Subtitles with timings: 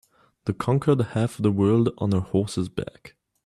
[0.45, 3.15] The conquered half of the world on her horse's back.